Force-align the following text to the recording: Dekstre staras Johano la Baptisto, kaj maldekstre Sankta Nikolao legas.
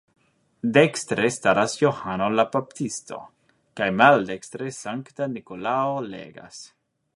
Dekstre 0.77 1.27
staras 1.35 1.75
Johano 1.81 2.29
la 2.39 2.45
Baptisto, 2.55 3.21
kaj 3.81 3.89
maldekstre 4.01 4.73
Sankta 4.81 5.31
Nikolao 5.37 6.05
legas. 6.11 6.63